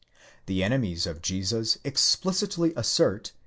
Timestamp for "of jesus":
1.05-1.77